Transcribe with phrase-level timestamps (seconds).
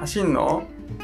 [0.00, 0.62] 発信の？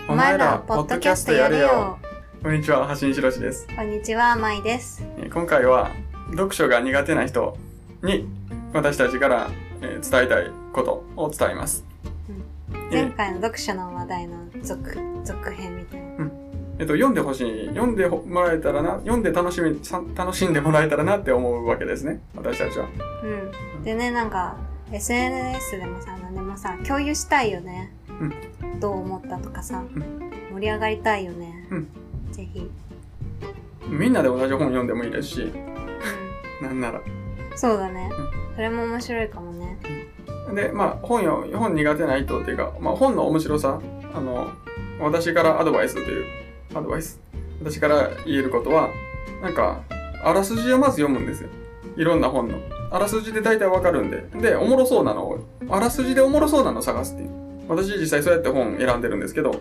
[0.09, 1.99] お前らポッドキャストやるよ。
[2.43, 3.67] こんにちは発信しろしです。
[3.77, 5.05] こんにちはまいです。
[5.19, 5.91] えー今回は
[6.31, 7.59] 読書が苦手な人
[8.03, 8.27] に
[8.73, 9.51] 私たちから
[9.83, 11.85] えー伝えたいことを伝えます。
[12.91, 16.31] 前回の読書の話題の続続編みたいな。
[16.79, 22.89] えっと、読んでほしい読んでもらえたらな読んで楽しみさ楽しんでもらえたらなって思うわけですね私たちは。
[23.77, 23.83] うん。
[23.85, 24.57] でねなんか
[24.91, 27.93] SNS でもさ何でもさ共有したいよね、
[28.81, 29.89] どう思ったとかさ、ん。
[30.53, 31.89] 盛り上がりたいよね、うん。
[32.33, 32.71] ぜひ、
[33.89, 35.53] みんなで同じ本読んでもいいですし。
[36.63, 37.01] なんなら。
[37.01, 38.11] うん、そうだね、
[38.55, 39.79] それも面白いかもね。
[40.55, 43.81] でまあ本よ本苦手な人っていうか、まあ、本の面白さ
[44.15, 44.53] あの
[45.01, 46.25] 私からアドバイスという
[46.75, 47.21] アドバイス。
[47.61, 48.91] 私から言えることは
[49.43, 49.83] なんか
[50.23, 51.49] あらすじをまず読むんですよ。
[51.97, 52.59] いろんな本の。
[52.91, 54.25] あらすじで大体わかるんで。
[54.41, 59.61] でおもろそうなのをあらすじでおもろそうなのを探すっていう私実際そうやって本選んでるんですけど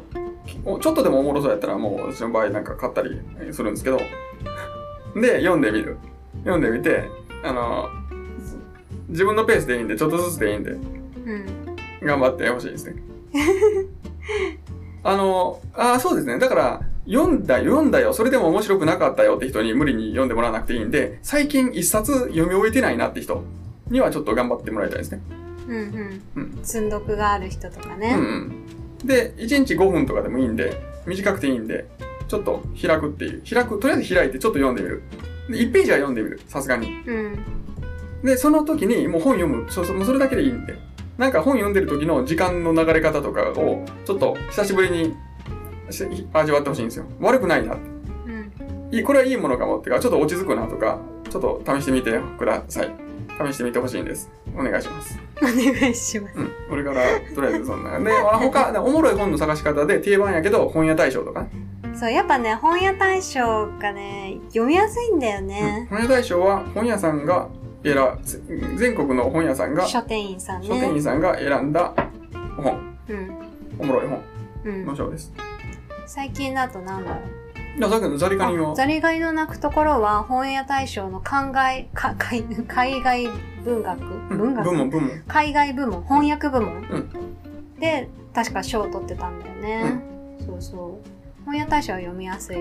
[0.63, 3.19] おちょっとでもおもろそうやったらもう私の場合なんか買ったり
[3.51, 3.99] するんですけど
[5.19, 5.97] で読んでみる
[6.43, 7.09] 読んでみて
[7.43, 7.89] あの
[9.09, 11.65] 自分のペースでいいんでちょっとずつでいいんでうん
[12.05, 12.95] 頑張ってほしいですね。
[15.03, 16.39] あの、あーそうですね。
[16.39, 18.13] だから、読んだ、読んだよ。
[18.13, 23.43] それでも面白くなかったよって人に無理に読んでもらわなくていいんで、最近一冊読み終えてないなって人
[23.89, 25.21] にはちょっと頑張ってもらいたいですね。
[25.67, 28.25] うんうんうん積んどくがある人とかね、うん
[29.01, 29.07] うん。
[29.07, 31.85] で、1日5分とかでもいいんで、短くていいんで、
[32.27, 33.43] ちょっと開くっていう。
[33.47, 35.03] 開く、とりあえず開いてちょっと読んでみる。
[35.49, 36.39] で、1ページは読んでみる。
[36.47, 36.87] さすがに。
[37.05, 37.39] うん
[38.23, 39.71] で、その時にもう本読む。
[39.71, 40.75] そうそう、もうそれだけでいいんで。
[41.17, 45.15] なんか本読んでる時の時間の流れ方とかを、ちょっと久しぶりに
[45.91, 47.05] し味わってほしいんですよ。
[47.19, 47.75] 悪くないな。
[47.75, 48.51] うん
[48.91, 50.99] いい、これはいいものかもってか、ちょっと落ち着くなとか、
[51.29, 53.04] ちょっと試してみてください。
[53.37, 54.29] 試してみてほしいんです。
[54.57, 55.19] お願いします。
[55.41, 56.51] お願いしますうん。
[56.69, 57.99] これから、とりあえずそんな。
[57.99, 61.49] で、あ他、おもろい本の探し方で定番やけど、本屋大賞とかね。
[61.95, 67.47] そうやっぱね本屋大賞がね読みやすいんだようんね、本屋大賞は本屋さんが
[67.83, 67.95] 選
[68.75, 71.93] 全国の本屋さんが、書店員さんね書店員さんが選んだ
[72.57, 73.37] 本、うん
[73.79, 74.21] おもろい本
[74.65, 75.31] うんの賞です。
[76.05, 77.44] 最近だとなんだろう
[77.77, 83.29] いや、さっきのザリガニをあ、ザリガニの鳴くところは本屋大賞の海外か海 海外
[83.63, 84.01] 文学？
[84.01, 85.09] うん文学、部門、部門。
[85.27, 86.03] 海外部門？
[86.03, 90.01] 翻訳部門、うで確か賞を取ってたんだよね、
[90.45, 91.45] そうそう。
[91.45, 92.57] 本屋大賞は読みやすい。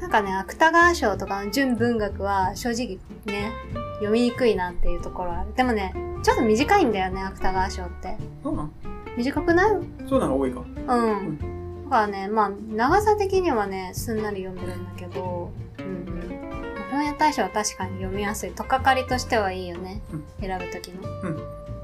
[0.00, 3.52] なんかね芥川賞とかの純文学は正直ね
[3.96, 5.54] 読みにくいなっていうところはある。
[5.54, 8.16] でもねちょっと短いんだよね芥川賞って。
[8.42, 8.72] そうなん
[9.16, 9.70] 短くない？
[10.08, 10.60] そうなの多いか。
[10.88, 11.38] うん。
[11.84, 16.90] だからね、まあ、長さ的にはね、すんなり読めるんだけど、うんうん。
[16.90, 18.52] 本屋大賞は確かに読みやすい。
[18.52, 20.00] とっかかりとしてはいいよね。
[20.12, 21.02] うん選ぶときの。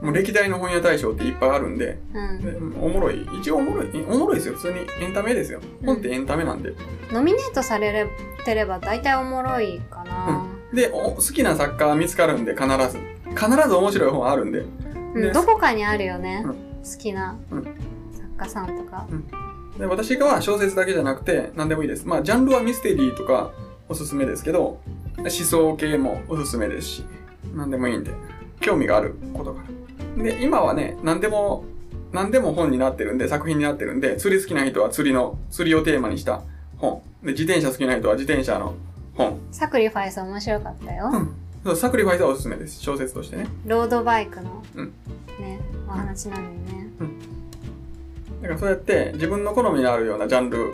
[0.02, 2.40] もう歴代の本屋大賞っていっぱいあるんで、うん。
[2.40, 3.26] でおもろい。
[3.38, 4.04] 一応おもろい。
[4.08, 4.54] おもろいですよ。
[4.54, 5.60] 普通にエンタメですよ。
[5.84, 6.72] 本ってエンタメなんで。
[7.12, 8.06] ノミネートされ
[8.44, 10.46] てれば大体おもろいかな。
[10.72, 12.98] で、お好きな作家は見つかるんで、必ず。
[13.30, 14.60] 必ず面白い本あるんで。
[15.14, 15.22] うん。
[15.22, 16.42] でどこかにあるよね。
[16.46, 19.06] うん好きなうん作家さんとか。
[19.78, 22.06] で私がは小説だけじゃなくて、何でもいいです。
[22.06, 23.52] まあ、ジャンルはミステリーとか
[23.88, 24.80] おすすめですけど、
[25.18, 27.04] 思想系もおすすめですし、
[27.54, 28.12] 何でもいいんで、
[28.60, 29.62] 興味があることか
[30.16, 30.22] ら。
[30.22, 31.64] で、今はね、何でも、
[32.12, 36.42] 何でも本になってるんで、作品になってるんで、釣り好きな人は釣りの、釣りをテーマにした
[36.78, 37.02] 本。
[37.22, 38.74] で、自転車好きな人は自転車の
[39.14, 39.38] 本。
[39.50, 41.10] サクリファイス面白かったよ。
[41.12, 41.30] うん。
[41.64, 42.80] そう、サクリファイスはおすすめです。
[42.80, 43.46] 小説としてね。
[43.66, 44.92] ロードバイクの、うん
[45.38, 46.90] ね、お話なんだよね。
[48.40, 50.72] だからそうやって自分の好みのあるようなジャンル、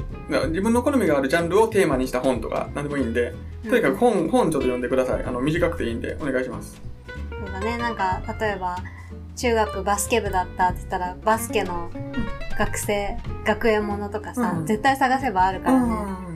[0.48, 3.34] 自分の好みがあるジャンルをテーマにした本とか何でもいいんで、
[3.68, 5.24] とにかく本、本ちょっと読んでください。
[5.24, 6.80] あの、短くていいんでお願いします。
[7.30, 8.76] そうだね、なんか、例えば、
[9.34, 11.90] 中学バスケ部だったって言ったら、バスケの
[12.58, 15.88] 学生、学園ものとかさ、うん絶対探せばあるからね。
[16.20, 16.26] うん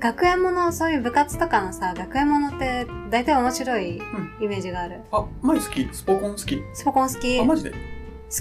[0.00, 4.00] 学園もの、そういう部活とかのさ、学園ものって大体面白い
[4.40, 5.00] イメージがある。
[5.10, 5.88] あ、前好き？
[5.92, 6.62] スポコン好き？
[6.72, 7.72] スポコン好きあ、好マジで？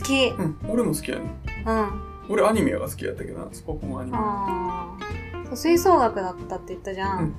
[0.03, 0.27] き。
[0.37, 0.59] うん。
[0.67, 1.23] 俺も好きやね
[1.65, 2.06] うん。
[2.29, 4.17] 俺アニメが好きやったけどな、スポコンアニメ。
[4.19, 5.45] あー。
[5.47, 7.19] そう吹奏楽だったって言ったじゃん。
[7.19, 7.35] うん。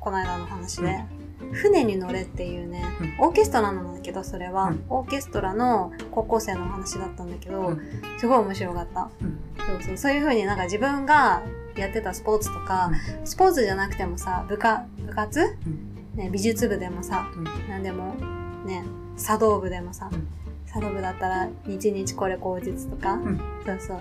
[0.00, 1.04] この間の話で。
[1.52, 2.84] 船に乗れっていうね、
[3.20, 4.84] うオーケストラなんだけど、それは、うん。
[4.88, 7.80] オーケストラの高校生の話だったんだけど、うん。
[8.18, 9.10] すごい面白かった。
[9.22, 9.38] うん。
[9.66, 11.42] そうそう、そういう風になんか自分が
[11.76, 12.90] やってたスポーツとか、
[13.24, 15.56] スポーツじゃなくてもさ、部下、部活、
[16.14, 17.44] ね、美術部でもさ、うん。
[17.68, 18.14] なんでも、
[18.66, 18.84] ね、
[19.16, 20.10] 茶道部でもさ、
[20.78, 23.98] うん茶道部だったら、日々これ口実とか、んそうそう。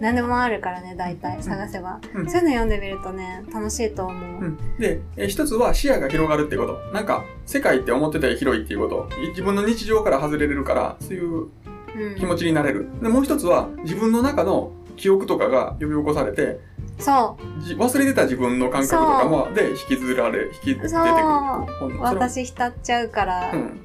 [0.00, 2.00] 何でもあるからね、大体探せば。
[2.14, 4.44] うんそういうの読んでみるとね、楽しいと思う。
[4.44, 6.78] うんで、え一つは視野が広がるってこと。
[6.92, 9.08] なんか、世界って思ってたより広いっていうこと。
[9.30, 11.48] 自分の日常から外れれるから、そういう
[11.96, 12.86] うん気持ちになれる。
[13.02, 16.60] で、もう一つは、自分の中の記憶とかが呼び起こされて、
[16.98, 23.80] そうじ忘れてた自分の感覚とかも、で、引きずられ、引き出てくる私浸っちゃうから、うん。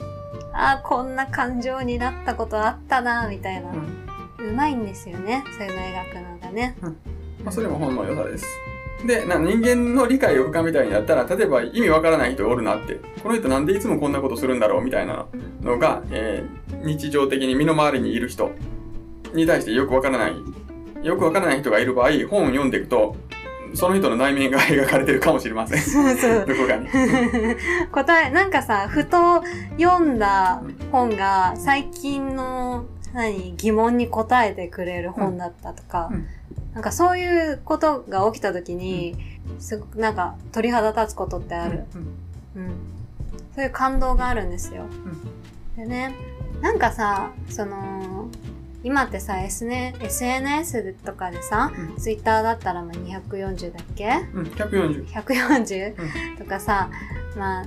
[0.53, 3.73] あーこんな感情になったことあったなみたいな、う
[4.43, 6.75] うんまいんですよねそういうの描くのがね。
[7.43, 8.45] まあ、それも本の良さです。
[9.05, 15.25] で、な人間の理解を深めたいんだったら、例えば意味わからない人おるなって、この人なんでいつもこんなことするんだろうみたいな
[15.61, 18.51] のが、えー日常的に身の回りにいる人
[19.33, 20.33] に対してよくわからない、
[21.01, 23.15] よくわからない人がいる場合、本を読んでいくと、
[23.73, 25.79] その人の内面が描かれてるかもしれません。
[25.81, 26.15] そう。
[26.17, 26.87] そうどこかに。
[27.91, 29.43] 答えなんかさふと
[29.79, 30.61] 読んだ
[30.91, 36.27] 本が最近の何疑問に答えてくれる本だったとか、うん。
[36.73, 39.15] なんかそういうことが起きた時に、
[39.59, 41.85] すごくなんか鳥肌立つことってある、
[42.55, 42.71] うんうん。
[43.55, 44.85] そういう感動があるんですよ、
[45.75, 46.15] でね
[46.61, 48.27] なんかさその
[48.83, 51.95] 今ってさ、SN SNS とかでさ、うん。
[51.97, 54.09] Twitter だったらまあ240だっけ？
[54.33, 55.07] うん、140。
[55.07, 55.93] 140、
[56.35, 56.37] う。
[56.37, 56.89] とかさ
[57.37, 57.65] まあ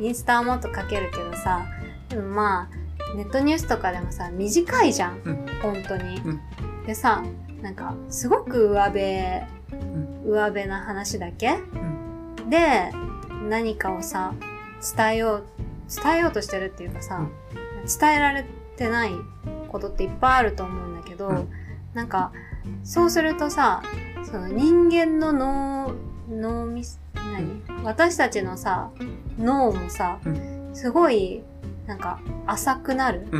[0.00, 1.66] インスタはもっと書けるけどさ
[2.08, 5.46] でもまあネットニュースとかでもさ短いじゃん、うん。
[5.60, 6.40] 本当に、うん。
[6.86, 7.22] でさ
[7.60, 10.22] なんかすごく上辺ん。
[10.24, 12.48] 上辺な話だけ、ん。
[12.48, 12.92] で
[13.48, 14.34] 何かをさ
[14.96, 15.44] 伝えよう
[16.02, 17.30] 伝えようとしてるっていうかさ、うん。
[18.00, 19.10] 伝えられてない
[19.72, 21.48] ことっていっぱいあると思うんだけど、うん。
[21.94, 22.32] なんか
[22.84, 23.82] そうするとさ
[24.24, 25.94] その人間の脳
[26.30, 26.84] 脳み
[27.14, 27.62] 何？
[27.82, 28.90] 私たちのさ
[29.38, 31.42] 脳もさ、うすごい
[31.86, 33.38] なんか浅くなる、う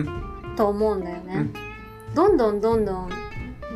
[0.57, 1.53] と思うんだよね、うん。
[2.15, 3.11] どんどんどんどん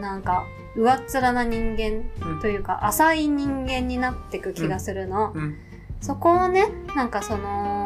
[0.00, 0.44] なんか
[0.76, 2.40] 上っ面な人間うん。
[2.40, 5.56] というか浅い人間になってく気がするの、うん。
[6.00, 7.85] そこをねなんかその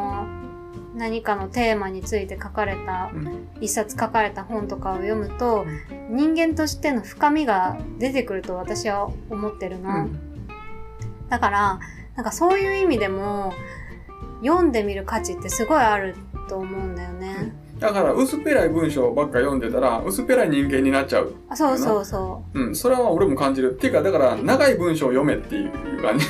[0.95, 5.65] 何かのテーマについて書かれたうん一冊書かれた本とかを読むと
[6.09, 10.19] 人間としての深みが出てくると私は思ってるの、うん
[11.29, 11.79] だから
[12.17, 13.53] なんかそういう意味でも
[14.43, 16.15] 読んでみる価値ってすごいある
[16.49, 21.33] と思うんだよね、だから薄っぺらい文章ばっか読んでたら薄っぺらい人間になっちゃう。
[21.49, 23.71] あそうそうそうん、それは俺も感じる。
[23.71, 26.25] っていうか、だから長い文章を読めっていう感じ。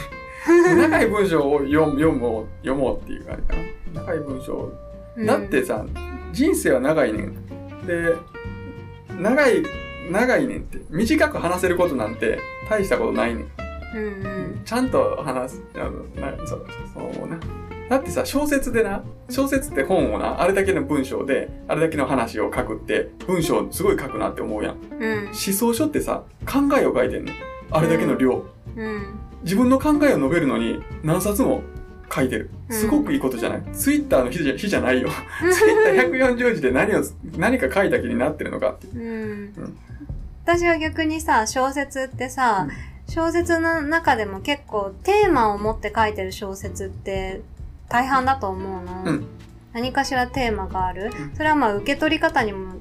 [0.47, 3.80] 長い文章を読む読もう読もうっていう感じかな。
[3.93, 4.73] 長い文章を。
[5.17, 5.85] う、だってさ、
[6.31, 7.85] 人生は長いねん。
[7.85, 8.15] で、
[9.19, 9.63] 長い、
[10.09, 10.79] 長いねんって。
[10.89, 12.39] 短く話せることなんて
[12.69, 13.51] 大したことないねん。
[13.93, 14.27] うんう
[14.57, 17.38] んちゃんと話す、あの、なそう、そうな。
[17.89, 24.77] だってさ、小説でな、小説って本をな、あれだけの文章で、あれだけの話を書くって、文章すごい書くなって思うやん。
[24.99, 27.35] うん思想書ってさ、考えを書いてんねん。
[27.69, 28.45] あれだけの量。
[28.77, 31.63] うん自分の考えを述べるのに何冊も
[32.13, 32.49] 書いてる。
[32.69, 33.63] すごくいいことじゃない？
[33.73, 35.09] ツイッターの日じゃ日じゃないよ。
[35.51, 37.03] ツイッター140字で何を、
[37.37, 38.71] 何か書いた気になってるのか。
[38.71, 38.87] って。
[38.87, 39.53] うん。
[40.43, 42.67] 私は逆にさ小説ってさ、
[43.07, 47.41] 小説の中でも結構テーマを持って書いてる小説って
[47.89, 49.25] 大半だと思うの、うん。
[49.73, 51.35] 何かしらテーマがある、うん。
[51.35, 52.75] それはまあ受け取り方にも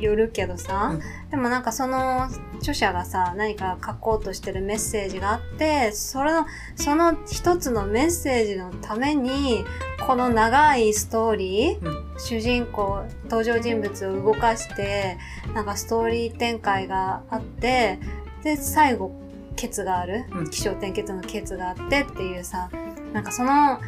[0.00, 0.98] よるけどさ、
[1.30, 9.64] でもなんかその著者がさ何か書こうとしてるメッセージがあってそれのその一つのメッセージのために
[10.06, 12.10] この長いストーリー、うん。
[12.18, 15.16] 主人公登場人物を動かして
[15.54, 17.98] なんかストーリー展開があって
[18.42, 19.12] で最後
[19.56, 20.24] ケツがある。
[20.32, 20.50] うん。
[20.50, 22.70] 起承転結のケツがあってっていうさ
[23.12, 23.80] なんかその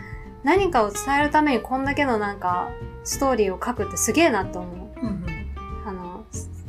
[0.45, 2.71] 何かを伝えるためにこんだけのなんか
[3.05, 4.82] ストーリーを書くってすげえなと思う。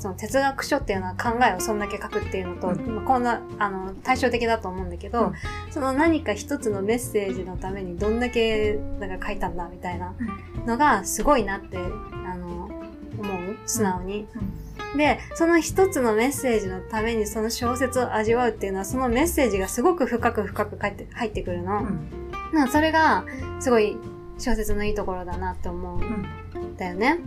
[0.04, 2.96] その哲学書っていうのは考えをそんだけ書くっていうのと、うん。
[2.96, 5.34] まあこんなあの対照的だと思うんだけど、うん。
[5.72, 10.14] その何か一つのメッセージのためにどんだけなんか書いたんだみたいな
[10.66, 12.66] のがすごいなってあの
[13.18, 13.58] 思う。
[13.66, 14.28] 素直に。
[14.98, 21.80] でその一つのメッセージのためにその小説を味わうっていうのはそのメッセージがすごく深く深く入って入ってくるの。
[21.80, 22.10] うん。
[22.54, 23.24] なそれが
[23.62, 23.96] すごい
[24.38, 26.76] 小説のいいところだなって思うん。
[26.76, 27.20] だよね。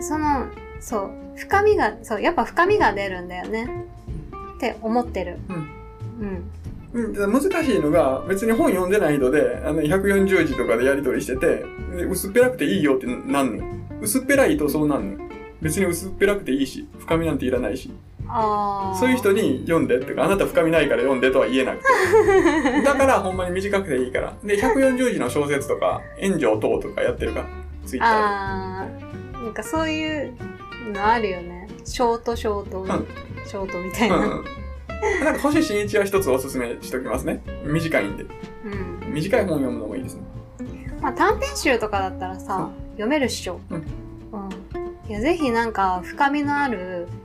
[0.00, 0.46] その
[0.84, 1.10] そう。
[1.36, 3.86] 深みがそうやっぱ深みが出るんだよね。
[4.56, 5.38] って思ってる。
[5.48, 6.50] うん。
[6.92, 7.32] うん。
[7.32, 11.64] 難しいのが別に本読んでない人であの140字とかでやり取りしてて
[11.96, 17.90] で薄っぺらくていいよってなんねん薄っぺらいとそうなんねん別に薄っぺらくていいし深みなんていらないし。
[18.98, 22.80] そういう人に読んでっていうかあなた深みないから読んでとは言えなくて。
[22.82, 24.34] だからほんまに短くていいから。
[24.42, 27.46] で140字の小説とか炎上等とかやってるから
[27.84, 29.44] ツイッターあー。
[29.44, 30.63] なんかそういうの
[30.98, 31.68] あるよね。
[31.84, 33.06] ショートショート、ん。
[33.46, 34.18] ショートみたいな。
[34.18, 34.44] んうん、
[35.24, 37.42] なんか星新一は一つおすすめしときますね。
[37.64, 38.24] 短いんで。
[39.04, 39.12] うん。
[39.12, 40.22] 短い本読むのもいいですね。
[41.00, 43.60] まあ、短編集とかだったらさ、読めるっしょ。
[43.70, 43.84] うんうん
[45.08, 47.23] いやぜひなんか深みのあるうん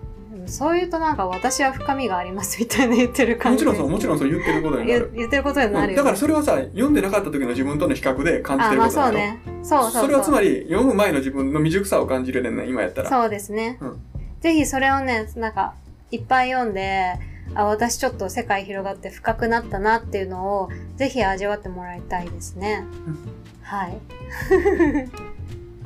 [0.49, 3.65] そう言うとなんか私は深みがありますみたいな言ってる感じ。
[3.65, 5.09] もちろんそう、もちろんそう言ってることになる。
[5.11, 9.07] 言言ってることになるよ、うんだからそれはさ、読んでなかった時の自分との比較で感じてることだよ。
[9.07, 9.39] そうね。
[9.63, 10.01] そうそうそう。
[10.03, 13.09] それはつまり、読む前の自分の未熟さを感じれるね、今やったら。
[13.09, 13.77] そうですね。
[13.81, 14.01] うん
[14.41, 15.73] ぜひそれをね、なんか、
[16.11, 17.15] いっぱい読んで、
[17.55, 22.85] あ、私ちょっと世界広がって深くなったなっていうのを、ぜひ味わってもらいたいですね。
[23.05, 23.17] うん
[23.61, 23.97] はい。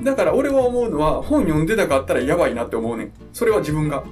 [0.02, 3.12] だから俺は思うのは、本読んでたかったらやばいなって思うねん。
[3.32, 4.04] それは自分が。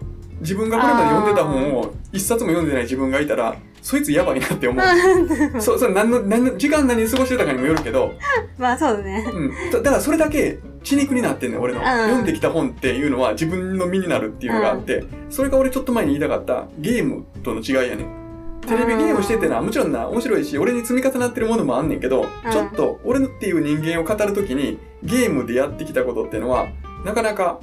[0.42, 4.84] 自分がこれまで読んでた本を一冊も読んでない自分がいたら、そいつやばいなって思う。
[5.60, 8.12] そう、それ何の、何の、時間何過ごしてたかにもよるけど、
[8.58, 9.24] まあそうだね。
[9.32, 9.50] うん。
[9.70, 11.80] だだからそれだけ血肉になってんねん、俺の。
[11.80, 18.22] ん読んできた本っていうのは自分の身になるっていうのがあって、それが俺ちょっと前に言いたかったゲームとの違いやねん。
[18.66, 26.68] テレビゲームしててな、もちろんな、面白いし、俺に積み重なってるものもあんねんけど、ちょっと俺のっていう人間を語るときに、ゲームでやってきたことっていうのは、
[27.04, 27.58] なかなか、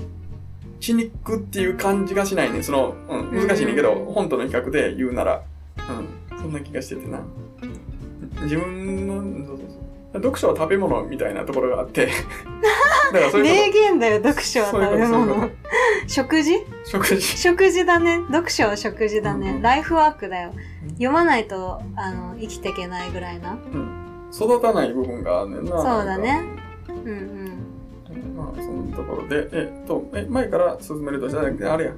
[0.80, 2.64] 血肉っていう感じがしないねん。
[2.64, 5.42] その、うん、難しいねんけど、うん本との比較で言うなら、
[6.32, 7.22] うん、そんな気がしててな。
[8.44, 9.80] 自分の、そうそうそう
[10.14, 12.08] 読書は食べ物みたいなところがあって、
[13.14, 15.50] だからそう名こ言だよ、読書は食べ物。
[16.08, 16.66] 食事と。
[16.86, 17.22] 食事？
[17.22, 18.22] 食事だね。
[18.32, 19.52] 読書は食事だね。
[19.52, 20.90] うんライフワークだようん。
[20.92, 23.58] 読まないと、あの、生きていけないぐらいな。
[24.34, 25.72] 育たない部分があんねんな。
[25.72, 26.42] そうだね。
[26.88, 27.59] うんうん。
[28.54, 31.92] まあ、そのところで、えっと、え、前から進めるとしたら、あれや、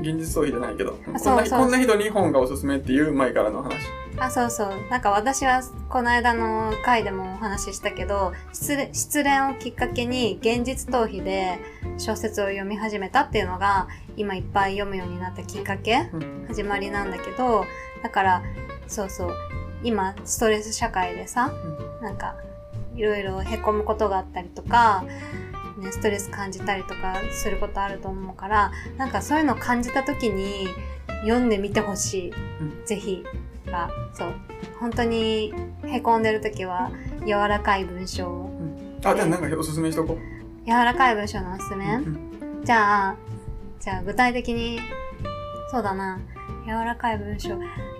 [0.00, 3.74] 現実逃避じゃないけど、こんなこんな人に本がおすすめっていう前からの話。
[4.18, 4.70] あ、そうそう。
[4.90, 11.58] なんか私はこの間の回でもお話ししたけど、失恋失恋をきっかけに現実逃避で
[11.98, 17.64] 小説を読み始めたっていうのが今いっぱい読むようになったきっかけ、うん始まりなんだけど、
[18.02, 18.42] だから、
[18.86, 19.34] そうそう。
[19.82, 21.52] 今ストレス社会でさ、
[22.00, 22.36] なんか
[22.96, 25.04] いろいろ凹むことがあったりとか、
[25.78, 30.66] ね、ストレス感じたりとかすることあると思うから、なんかそういうのを感じた時に
[31.22, 32.30] 読んでみてほしい。
[32.60, 33.24] うんぜひ。
[33.66, 34.34] が、そう。
[34.80, 35.52] 本当に
[35.82, 36.90] 凹んでる時は
[37.26, 38.50] 柔らかい文章を。
[39.04, 40.66] あ、じゃあなんかおすすめしとこう。
[40.66, 43.16] 柔らかい文章のおすすめ、うんじゃあ、
[43.78, 44.80] じゃあ具体的に、
[45.70, 46.18] そうだな。
[46.66, 47.56] 柔らかい文章。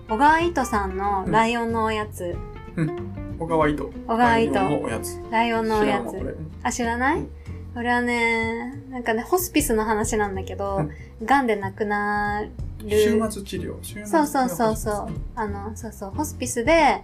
[0.08, 2.36] 小川糸さんのライオンのおやつ。
[3.38, 3.84] 小川糸。
[4.08, 5.20] 小川糸のおやつ。
[5.30, 7.30] ライオンのおやつあ、知らない、うん
[7.76, 10.88] これはね、なんかね、ホスピスの話なんだけど、
[11.22, 12.50] 癌で亡くなる。
[12.88, 13.76] 週末治療。
[13.82, 15.08] 週末そうそうそうそう。
[15.34, 17.02] あの、そうそう、ホスピスで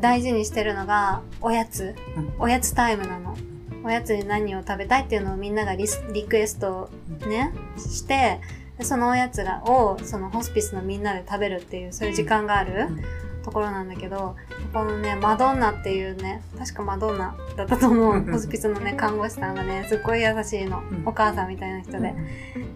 [0.00, 1.94] 大事にしてるのがおやつ。
[2.16, 3.36] うんおやつタイムなの。
[3.84, 6.90] おやつに何を食べたいっていうのをみんながリスリクエスト
[7.28, 8.40] ね、して、
[8.76, 14.36] でそのおやつがを、そのホスピスのみんなで食べるっていう、そういう時間があるうんところなんだけど、
[14.74, 18.14] このね、マドンナっていうね、確かマドンナだったと思う。
[18.14, 21.08] うんホスピスのね、看護師さんがね、すっごい優しいのうん。
[21.08, 22.14] お母さんみたいな人で。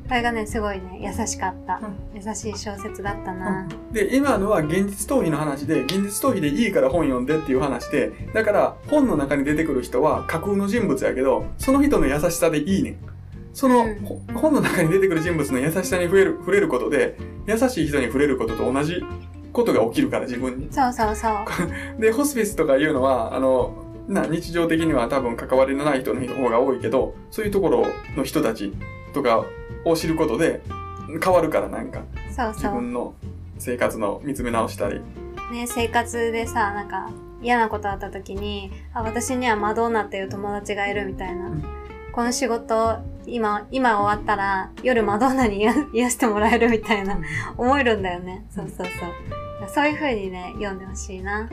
[0.08, 1.80] これがね、すごいね、優しかったう。
[2.14, 3.68] 優しい小説だったな。
[3.92, 12.96] で、今のは現実逃避の話で、現実逃避でいいから本読んでっていう話で、だから本の中に出てくる人は架空の人物やけど、その人の優しさでいいねん。
[13.52, 19.04] その、うんほ本の中に出てくる人物の優しさに触れる触れることで、優しい人に触れることと同じ
[19.52, 20.68] ことが起きるから自分に。
[20.70, 21.34] そうそうそう。
[22.00, 23.74] で、ホスピスとかいうのは、あの、
[24.08, 28.72] な、日常的には多分関わりのない人の方が多いけど、そういうところの人たち
[29.14, 29.44] とか
[29.84, 30.62] を知ることで
[31.22, 32.74] 変わるからなんか、自そうそう。
[32.74, 33.14] 分の
[33.58, 35.00] 生活の見つめ直したり。
[35.52, 37.10] ね、生活でさ、なんか
[37.42, 41.46] 嫌なことあった時に、あ、私にはマドンナっていう友達がいるみたいな。
[41.46, 41.62] うん
[42.12, 47.18] この仕事、今、今終わったら夜マドンナに癒癒してもらえるみたいな、
[47.56, 48.44] 思えるんだよね。
[48.50, 49.41] そうそうそう。
[49.68, 51.48] そういう風にね、読んでほしいな。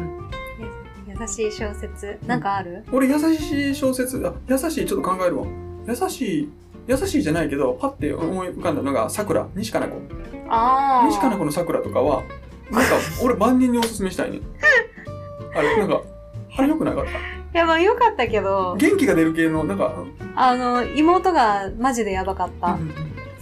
[1.07, 2.17] や優しい小説。
[2.25, 5.45] なんかある、俺優しい小説、あ、優しいちょっと考えるわ。
[5.87, 6.49] 優しい、
[6.87, 10.15] 優しいじゃないけど、パッて思い浮かんだのが、桜、西加奈子。
[10.49, 11.07] ああ。
[11.07, 12.23] 西加奈子の桜とかは、
[12.71, 12.89] なんか、
[13.23, 14.39] 俺万人におすすめしたいね。
[15.55, 16.01] あれ、なんか、
[16.57, 17.01] あれ良くなか？
[17.01, 17.11] った。
[17.11, 17.13] い
[17.53, 20.03] や、まあよかったけど、元気が出る系の、なんか、
[20.35, 22.77] あの、妹がマジでやばかった。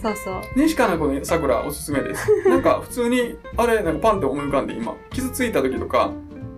[0.00, 0.34] そうそう。
[0.56, 2.30] 西加奈子の桜おすすめです。
[2.48, 6.10] なんか普通に、あれ、なんかパンって思い浮かんで今、傷ついた時とか、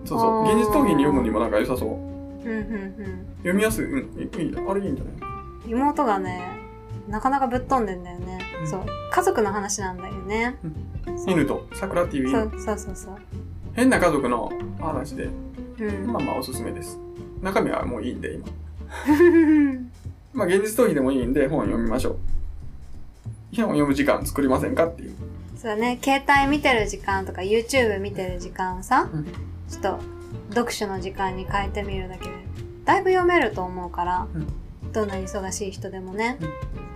[0.05, 1.89] そうそう、現実逃避に読むにもなんか良さそう。
[1.89, 3.25] うんうんうん。
[3.37, 5.71] 読みやすい、うん、いい、あれいいんじゃない？
[5.71, 6.41] 妹がね、
[7.07, 8.39] なかなかぶっ飛んでんだよね。
[8.61, 8.81] うんそう。
[9.11, 10.55] 家族の話なんだよね。
[11.27, 12.39] 犬と、桜っていう犬。
[12.39, 13.15] そうそうそうそう。
[13.73, 15.29] 変な家族の話で、
[15.79, 16.11] うん。
[16.11, 16.99] まあまあおすすめです。
[17.41, 18.45] 中身はもういいんで、今。
[20.33, 22.15] まあ現実逃避でもいいんで、本読みましょう。
[23.57, 25.15] 本を読む時間作りませんかっていう。
[25.55, 29.25] そうだね、携帯見てる時間とか YouTube 見てる時間をさ、うん
[29.69, 29.99] ちょっと
[30.49, 32.31] 読書の時間に変えてみるだけで、
[32.83, 34.47] だいぶ読めると思うから、うん
[34.91, 36.37] どんなに忙しい人でもね。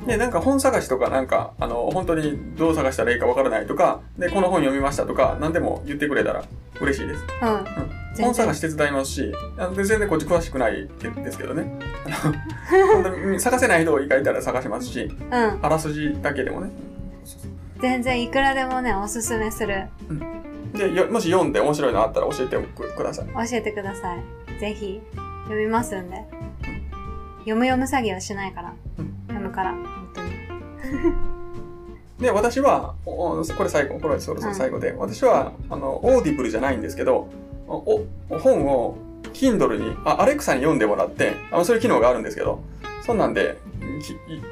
[0.06, 6.44] で、なんか本探しとか、なんか、あの、本当にどう探したらいいかわからないとか、で、この本読みましたとか、何でも言ってくれたら
[6.80, 7.24] 嬉しいです。
[7.42, 7.66] うん。
[7.66, 9.34] 全然本探し手伝いますし、
[9.76, 10.88] 全然こっち詳しくない
[11.24, 11.80] ですけどね。
[13.40, 15.60] 探せない人がいたら探しますし、うん。
[15.62, 16.72] あらすじだけでもね。
[17.82, 19.88] 全然いくらでもね、おすすめする。
[20.74, 23.28] で、よもし読んで面白いのあったら教えてくください。
[23.28, 24.60] 教えてください。
[24.60, 25.02] ぜひ、
[25.44, 26.24] 読みますんで。
[27.40, 28.74] 読む読む詐欺はしないから。
[29.00, 30.32] うん読むから、本当に。
[32.20, 37.28] で、私は、おこれ最後、これそろそろ最後で、私は、あの、オーディブルじゃないんですけど、
[37.68, 38.98] おお本を
[39.34, 42.62] Kindle に、あ、アレクサに読んでもらって、あのそういう機能があるんですけど、
[43.06, 43.58] そんなんで、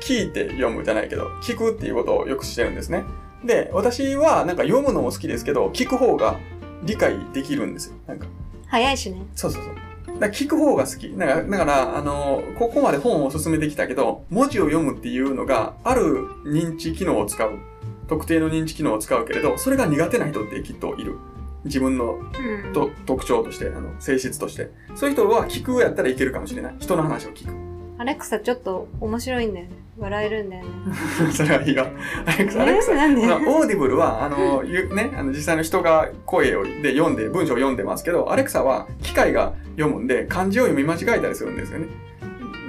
[0.02, 3.04] き聞いて読むじゃないけど、聞くっていうことをよくしてるんですね。
[3.44, 6.40] で、私はなんか読むのも好きですけど、聞く方が
[6.84, 7.96] 理解できるんですよ。
[8.08, 8.28] なんか、
[8.68, 9.26] 早いしね。
[9.36, 10.20] そうそうそう。
[10.20, 11.10] だ聞く方が好き。
[11.18, 17.60] だから、だからあの、ここまで本を進めてきたけど、文字を読むっていうのが、ある認知機能を使う。
[18.08, 21.18] 特定の認知機能を使うけれど、それが苦手な人ってきっといる。
[21.66, 22.74] 自分のうん。
[22.74, 24.70] と特徴として、あの、性質として。
[24.96, 26.76] そういう人は聞くやったらいけるかもしれない。
[26.80, 27.54] 人の話を聞く。
[27.98, 29.72] アレクサちょっで面白いんだよね。
[29.98, 30.70] 笑えるんだよね。
[31.32, 31.86] それはいいよ。
[32.26, 33.22] アレクサ、アレクサえーなんで？
[33.28, 41.88] オーディブルは、あの、ゆね、あの、実際の人が声をで読んで、文章を読んでますけど、アレクサは機械が読むんで、漢字を読み間違えたりするんですよね。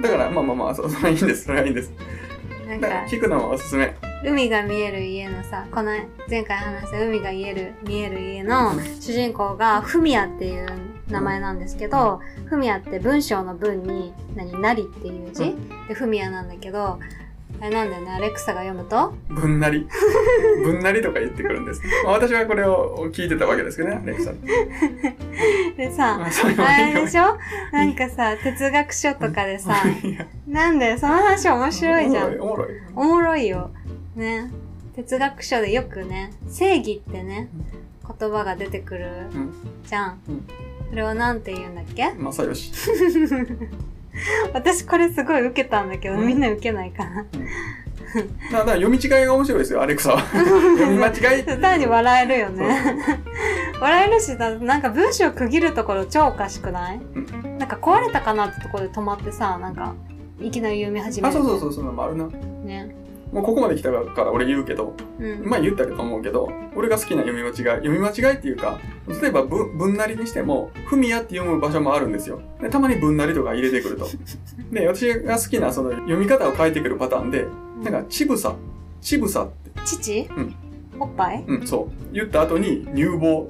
[0.03, 1.45] だから、まあまあまあ、そそれはいいんです。
[1.45, 1.91] それはいいんです。
[2.67, 3.95] なんだか聞くのもおすすめ。
[4.25, 5.91] 海が見える家のさ、この
[6.29, 10.67] 前回話した海が見える、見える家の主人公がフミヤっていう
[11.09, 15.55] 名前なんですけど、フミヤって文章の文に、何、なりっていう字、う
[15.87, 16.99] で、フミヤなんだけど、
[17.61, 19.87] あれなんだよね、アレクサが読むと、ぶんなり。
[20.65, 21.81] ぶんなりとか言ってくるんです。
[22.03, 24.31] まあ、私はこれを聞いてたわけですけどね、アレクサ。
[25.77, 27.37] でさ、まあ、それでしょ？
[27.71, 29.75] なんかさ、哲学書とかでさ、
[30.47, 32.39] なんだよ、その話面白いじゃん。
[32.39, 32.67] おもろい。
[32.95, 33.71] おもろいよ。
[34.15, 34.51] ね。
[34.95, 37.49] 哲学書でよくね、正義ってね、
[38.19, 39.53] 言葉が出てくるうん
[39.85, 40.19] じゃん。
[40.27, 40.47] うん
[40.89, 42.13] それをなんて言うんだっけ？
[42.13, 42.71] まさよし。
[44.53, 47.25] 私これすごい受けたんだけど、うんみんな受けないかな。
[48.51, 50.21] だから読み違いが面白いですよ、アレクサは。
[50.31, 51.43] 読み間違い。
[51.43, 52.97] 単に笑えるよね。
[53.81, 59.95] 笑えるし、だなんか文章区切るところ超おかしくない、うなんか壊れたかなってところで止まってさ、なんか、
[60.39, 61.37] いきなり読み始めあ、る。
[61.37, 62.27] そうそうそう、そんなのもあるな。
[62.63, 62.95] ね。
[63.35, 65.45] もうここまで来たから俺言うけど、うん。
[65.45, 68.79] まあ言ったと思うけど、俺が好きな読み間違い、読み間違いっていうか、
[69.21, 72.39] 例えばぶぶんなりにしても、ふみやって読む場所もあるんですよ。
[72.61, 74.07] でたまにぶんなりとか入れてくると。
[74.71, 77.45] で、私が好きなその読み方を変えてくるパターンで、
[77.83, 78.55] なんか、ちぶさ、
[79.01, 80.29] ちぶさって、父？
[80.37, 80.55] うん
[80.97, 81.43] おっぱい？
[81.45, 82.13] うん、そう。
[82.13, 83.49] 言った後に、乳房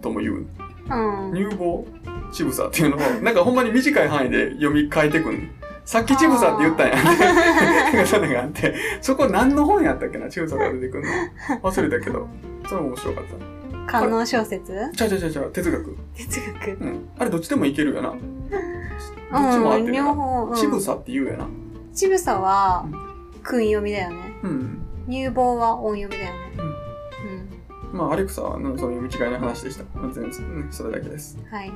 [0.00, 0.34] とも言う。
[0.34, 1.34] うん。
[1.34, 1.84] 乳房、
[2.30, 5.40] ちぶさっていうのを、なんかほんまに短い範囲で読み変えてくんの
[5.84, 7.02] さっきちぶさって言ったんや。
[7.02, 11.60] なんかそれがあって、 そこ何の本やったっけな、ちぶさが出てくるの。
[11.62, 12.26] 忘れたけど、
[12.66, 13.92] それも面白かった。
[13.92, 14.72] 観音小説？
[14.94, 15.96] ちゃうちゃうちゃうちゃう、哲学。
[16.16, 16.70] 哲学。
[16.80, 17.08] うん。
[17.18, 18.08] あれどっちでもいけるよな。
[18.10, 21.46] どっちも合ってうん、るちぶさって言うやな。
[21.92, 24.16] ちぶさはうん、訓読みだよね。
[24.42, 24.82] うん。
[25.08, 26.38] 乳房は音読みだよね。
[27.92, 27.98] うん。
[27.98, 29.84] まあ、アレクサのそういう読み違いの話でした。
[30.12, 31.38] 全然、ね、それだけです。
[31.50, 31.72] はい。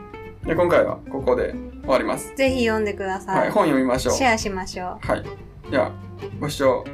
[0.48, 2.34] で今回はここで終わります。
[2.34, 3.50] ぜひ読んでくださはい、い。
[3.50, 4.14] 本読みましょう。
[4.14, 5.06] シェアしましょう。
[5.06, 5.22] はい。
[5.70, 5.92] じゃあ、
[6.40, 6.84] ご視聴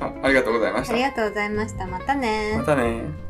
[0.00, 1.02] あありがとうございましたあり。
[1.02, 1.86] がとうございました。
[1.86, 3.23] またねまたね